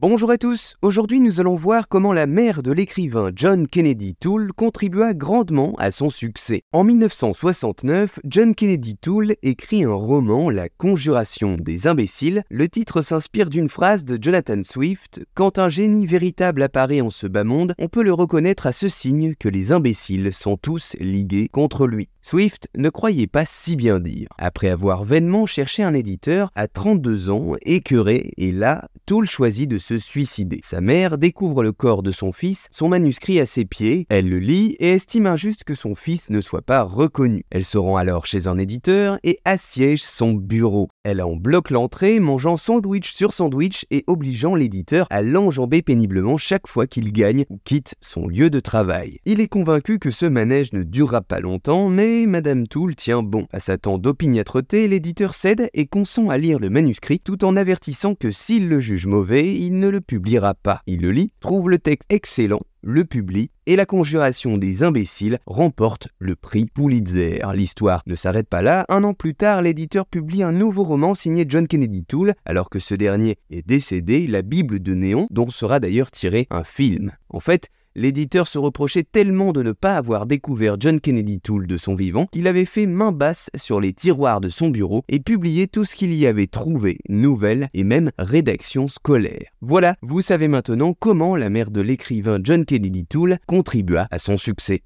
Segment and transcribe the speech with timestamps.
[0.00, 4.52] Bonjour à tous, aujourd'hui nous allons voir comment la mère de l'écrivain John Kennedy Toole
[4.52, 6.62] contribua grandement à son succès.
[6.70, 12.44] En 1969, John Kennedy Toole écrit un roman, La Conjuration des imbéciles.
[12.48, 17.26] Le titre s'inspire d'une phrase de Jonathan Swift Quand un génie véritable apparaît en ce
[17.26, 21.48] bas monde, on peut le reconnaître à ce signe que les imbéciles sont tous ligués
[21.48, 22.08] contre lui.
[22.22, 24.28] Swift ne croyait pas si bien dire.
[24.38, 29.78] Après avoir vainement cherché un éditeur, à 32 ans, écœuré, et là, Toole choisit de
[29.96, 30.60] suicider.
[30.62, 34.38] Sa mère découvre le corps de son fils, son manuscrit à ses pieds, elle le
[34.38, 37.44] lit et estime injuste que son fils ne soit pas reconnu.
[37.50, 40.88] Elle se rend alors chez un éditeur et assiège son bureau.
[41.04, 46.66] Elle en bloque l'entrée, mangeant sandwich sur sandwich et obligeant l'éditeur à l'enjamber péniblement chaque
[46.66, 49.18] fois qu'il gagne ou quitte son lieu de travail.
[49.24, 53.46] Il est convaincu que ce manège ne durera pas longtemps, mais Madame Toole tient bon.
[53.52, 58.14] À sa tant d'opiniâtreté, l'éditeur cède et consent à lire le manuscrit tout en avertissant
[58.14, 60.82] que s'il le juge mauvais, il ne le publiera pas.
[60.86, 66.08] Il le lit, trouve le texte excellent le publie et la conjuration des imbéciles remporte
[66.18, 67.42] le prix Pulitzer.
[67.52, 68.86] L'histoire ne s'arrête pas là.
[68.88, 72.78] Un an plus tard, l'éditeur publie un nouveau roman signé John Kennedy Toole, alors que
[72.78, 77.12] ce dernier est décédé, La Bible de Néon, dont sera d'ailleurs tiré un film.
[77.28, 81.76] En fait, L'éditeur se reprochait tellement de ne pas avoir découvert John Kennedy Toole de
[81.76, 85.66] son vivant qu'il avait fait main basse sur les tiroirs de son bureau et publié
[85.66, 89.50] tout ce qu'il y avait trouvé, nouvelles et même rédactions scolaires.
[89.62, 94.38] Voilà, vous savez maintenant comment la mère de l'écrivain John Kennedy Toole contribua à son
[94.38, 94.82] succès.